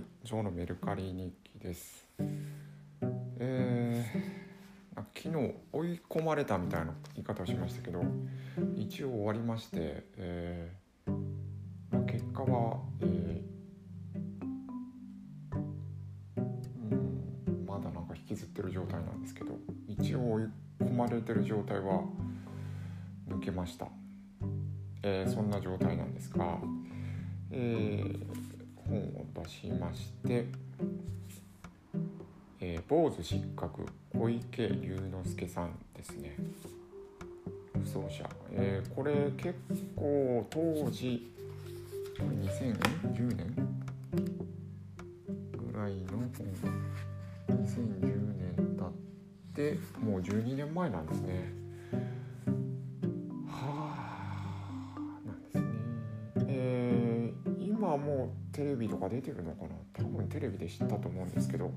[0.00, 2.08] ジョーのメルカリ日記です。
[3.38, 8.02] えー、昨日追い込まれたみたいな言い方をしましたけど
[8.76, 13.42] 一応終わりまして、えー、結果は、えー、
[15.56, 15.60] う
[16.94, 20.44] んまだなんか引きずってる状態なんですけど一応追い
[20.80, 22.04] 込まれてる状態は
[23.28, 23.88] 抜けました、
[25.02, 26.60] えー、そんな状態なんですが、
[27.50, 28.51] えー
[28.88, 30.46] 本を出しまして
[32.64, 36.36] 「えー、坊主失格小池龍之介さんですね。
[37.72, 39.58] 不走者、えー、これ結
[39.96, 41.28] 構当時
[42.18, 43.52] 2010年
[45.72, 46.30] ぐらいの本
[47.48, 48.92] 2010年経っ
[49.54, 51.52] てもう12年前なんですね。
[57.92, 59.68] 今もうテレビとか出てるのかな？
[59.92, 61.70] 多分テレビで知ったと思うんですけど、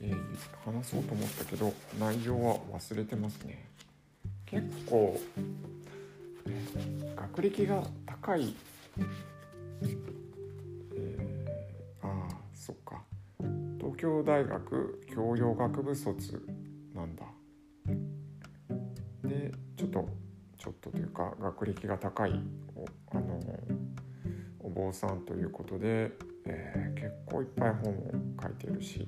[0.00, 0.16] えー、
[0.64, 3.68] 話そうと思ったけど内容は忘れてますね。
[4.46, 5.20] 結構
[7.16, 8.54] 学歴が高い、
[10.94, 13.02] えー、ああそっか。
[13.78, 16.42] 東京大学教養学部卒
[16.94, 17.24] なんだ。
[19.24, 20.08] でちょっと
[20.66, 22.32] ちょっとというか学歴が高い
[23.12, 23.40] あの
[24.58, 26.10] お坊さんということで、
[26.44, 29.06] えー、結構いっぱい本を書いてるし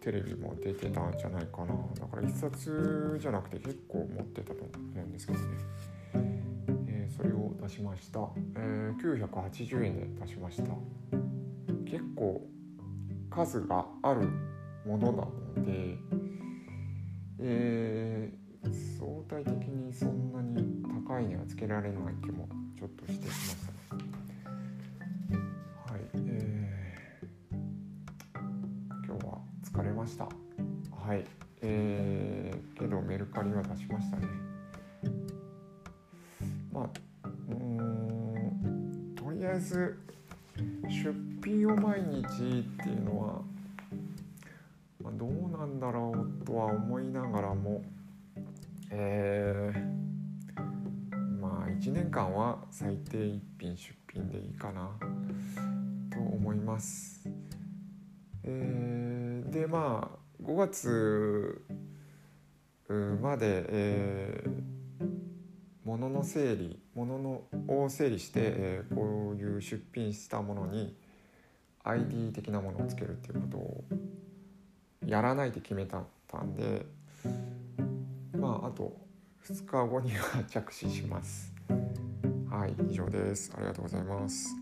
[0.00, 1.74] テレビも出てたんじゃないかな。
[2.00, 5.44] だから一冊じゃなくて結構持ってたと思うんですけどね、
[6.88, 8.20] えー、それを出しました、
[8.56, 10.72] えー、980円で出しました。
[11.84, 12.40] 結構
[13.30, 14.30] 数がある
[14.86, 15.26] ものな
[15.60, 15.98] ので、
[21.72, 22.46] られない気も
[22.78, 23.56] ちょっとしてきまし
[23.88, 24.02] たね。
[25.86, 30.24] はい、えー、今日は疲れました。
[30.24, 31.24] はい、
[31.62, 34.26] えー、けどメルカリは出しましたね。
[36.70, 39.98] まあうんとりあえず
[40.88, 42.28] 出品を毎日っ
[42.84, 43.42] ていうのは、
[45.02, 47.82] まあ、どうなんだろうとは思いながらも
[48.94, 50.01] えー、
[51.82, 54.88] 1年間は最低1品出品でいいかな
[56.12, 57.28] と思います。
[58.44, 61.60] えー、でまあ5月
[63.20, 65.06] まで、えー、
[65.84, 70.96] 物の整理物のを整理して、えー、こういう出品したものに
[71.82, 73.84] ID 的なものをつけるっていうことを
[75.04, 76.86] やらないで決めたんで
[78.38, 78.96] まああと
[79.48, 81.52] 2日後には着手します
[82.50, 83.52] はい以上です。
[83.56, 84.61] ありがとうございます。